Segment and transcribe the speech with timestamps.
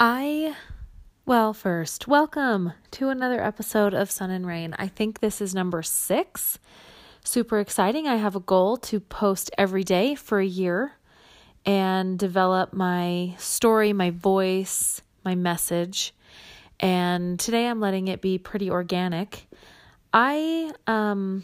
[0.00, 0.54] I,
[1.26, 4.72] well, first, welcome to another episode of Sun and Rain.
[4.78, 6.60] I think this is number six.
[7.24, 8.06] Super exciting.
[8.06, 10.92] I have a goal to post every day for a year
[11.66, 16.14] and develop my story, my voice, my message.
[16.78, 19.48] And today I'm letting it be pretty organic.
[20.12, 21.42] I um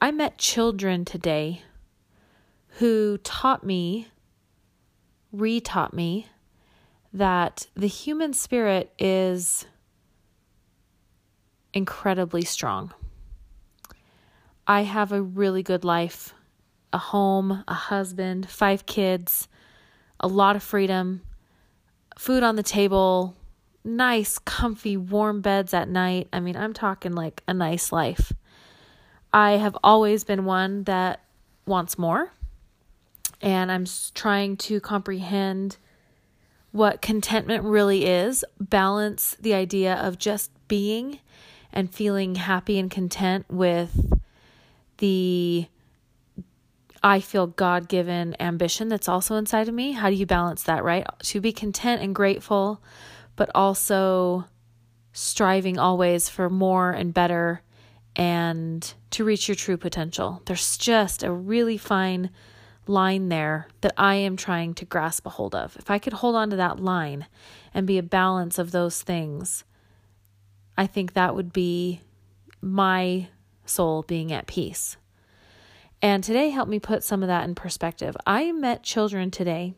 [0.00, 1.60] I met children today
[2.78, 4.08] who taught me,
[5.30, 6.28] re-taught me
[7.12, 9.66] that the human spirit is
[11.74, 12.92] incredibly strong.
[14.66, 16.34] I have a really good life
[16.92, 19.48] a home, a husband, five kids,
[20.20, 21.22] a lot of freedom,
[22.18, 23.34] food on the table,
[23.82, 26.28] nice, comfy, warm beds at night.
[26.34, 28.32] I mean, I'm talking like a nice life.
[29.32, 31.24] I have always been one that
[31.64, 32.30] wants more,
[33.40, 35.78] and I'm trying to comprehend
[36.72, 41.20] what contentment really is, balance the idea of just being
[41.72, 44.20] and feeling happy and content with
[44.98, 45.66] the
[47.04, 49.92] I feel God given ambition that's also inside of me.
[49.92, 51.04] How do you balance that, right?
[51.24, 52.80] To be content and grateful,
[53.34, 54.44] but also
[55.12, 57.62] striving always for more and better
[58.14, 60.42] and to reach your true potential.
[60.46, 62.30] There's just a really fine
[62.86, 65.76] line there that I am trying to grasp a hold of.
[65.76, 67.26] If I could hold on to that line
[67.72, 69.64] and be a balance of those things,
[70.76, 72.00] I think that would be
[72.60, 73.28] my
[73.64, 74.96] soul being at peace.
[76.00, 78.16] And today helped me put some of that in perspective.
[78.26, 79.74] I met children today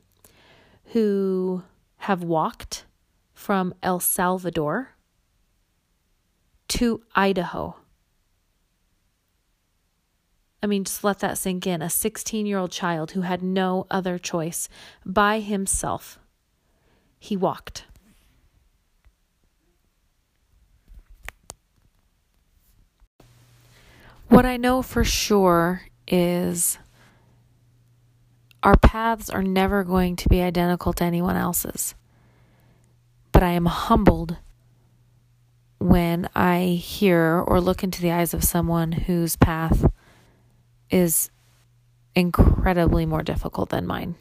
[0.93, 1.63] who
[1.99, 2.87] have walked
[3.35, 4.95] from El Salvador
[6.69, 7.77] to Idaho
[10.65, 11.83] I mean, just let that sink in.
[11.83, 14.67] A 16 year old child who had no other choice
[15.05, 16.19] by himself.
[17.19, 17.85] He walked.
[24.31, 26.79] What I know for sure is
[28.63, 31.95] our paths are never going to be identical to anyone else's.
[33.33, 34.39] But I am humbled
[35.77, 39.85] when I hear or look into the eyes of someone whose path
[40.95, 41.29] is
[42.15, 44.15] incredibly more difficult than mine.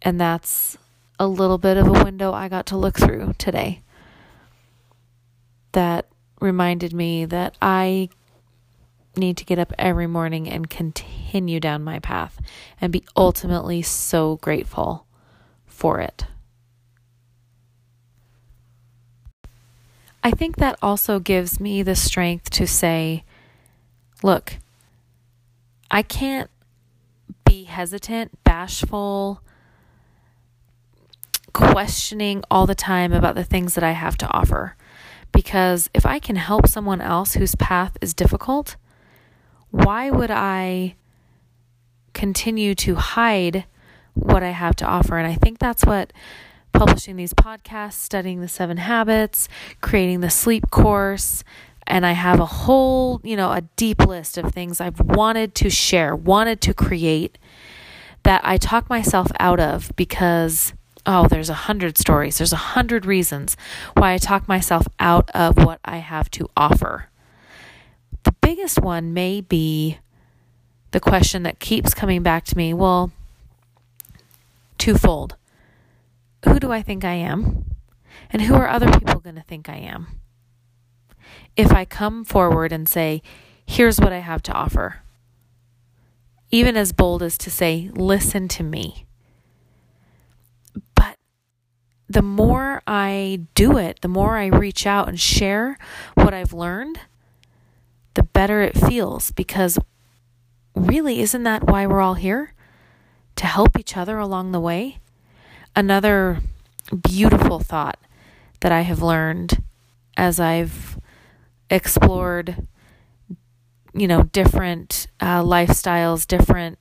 [0.00, 0.78] And that's
[1.18, 3.82] a little bit of a window I got to look through today
[5.72, 6.06] that
[6.40, 8.08] reminded me that I
[9.16, 12.40] need to get up every morning and continue down my path
[12.80, 15.06] and be ultimately so grateful
[15.66, 16.24] for it.
[20.24, 23.24] I think that also gives me the strength to say,
[24.22, 24.58] Look,
[25.90, 26.50] I can't
[27.44, 29.42] be hesitant, bashful,
[31.52, 34.76] questioning all the time about the things that I have to offer.
[35.32, 38.76] Because if I can help someone else whose path is difficult,
[39.70, 40.96] why would I
[42.14, 43.64] continue to hide
[44.14, 45.18] what I have to offer?
[45.18, 46.12] And I think that's what
[46.72, 49.48] publishing these podcasts, studying the seven habits,
[49.80, 51.44] creating the sleep course,
[51.86, 55.70] and I have a whole, you know, a deep list of things I've wanted to
[55.70, 57.38] share, wanted to create
[58.22, 60.72] that I talk myself out of because
[61.06, 63.56] oh, there's a hundred stories, there's a hundred reasons
[63.94, 67.08] why I talk myself out of what I have to offer.
[68.24, 69.98] The biggest one may be
[70.90, 73.12] the question that keeps coming back to me well,
[74.78, 75.36] twofold.
[76.44, 77.64] Who do I think I am?
[78.30, 80.08] And who are other people going to think I am?
[81.56, 83.22] If I come forward and say,
[83.66, 85.02] here's what I have to offer,
[86.50, 89.06] even as bold as to say, listen to me.
[90.94, 91.16] But
[92.08, 95.76] the more I do it, the more I reach out and share
[96.14, 97.00] what I've learned,
[98.14, 99.78] the better it feels because
[100.74, 102.54] really, isn't that why we're all here?
[103.36, 104.98] To help each other along the way?
[105.74, 106.38] Another
[107.02, 107.98] beautiful thought
[108.60, 109.62] that I have learned
[110.16, 110.95] as I've
[111.70, 112.66] explored,
[113.94, 116.78] you know, different uh, lifestyles, different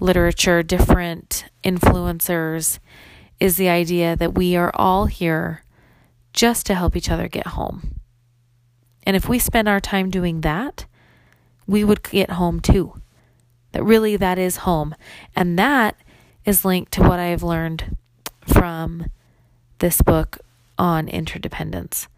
[0.00, 2.78] literature, different influencers,
[3.38, 5.64] is the idea that we are all here
[6.32, 7.96] just to help each other get home.
[9.04, 10.86] And if we spend our time doing that,
[11.66, 13.00] we would get home too.
[13.72, 14.94] That really that is home.
[15.34, 15.96] And that
[16.44, 17.96] is linked to what I have learned
[18.46, 19.06] from
[19.78, 20.38] this book
[20.78, 22.08] on interdependence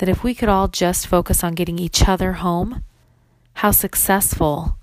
[0.00, 2.82] that if we could all just focus on getting each other home,
[3.52, 4.78] how successful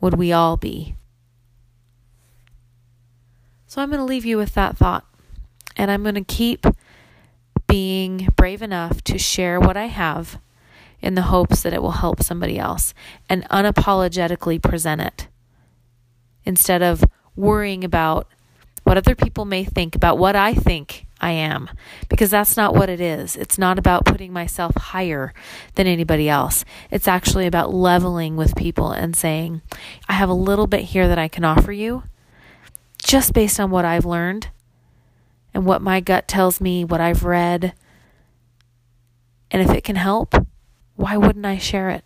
[0.00, 0.96] would we all be?
[3.68, 5.06] So I'm going to leave you with that thought.
[5.76, 6.66] And I'm going to keep
[7.68, 10.40] being brave enough to share what I have
[11.00, 12.92] in the hopes that it will help somebody else
[13.28, 15.28] and unapologetically present it
[16.44, 17.04] instead of
[17.36, 18.26] worrying about
[18.82, 21.70] what other people may think about what I think I am,
[22.10, 23.34] because that's not what it is.
[23.34, 25.32] It's not about putting myself higher
[25.74, 26.66] than anybody else.
[26.90, 29.62] It's actually about leveling with people and saying,
[30.06, 32.02] I have a little bit here that I can offer you
[32.98, 34.48] just based on what I've learned
[35.54, 37.72] and what my gut tells me, what I've read.
[39.50, 40.34] And if it can help,
[40.94, 42.04] why wouldn't I share it?